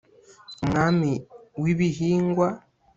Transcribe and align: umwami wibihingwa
umwami 0.63 1.11
wibihingwa 1.61 2.47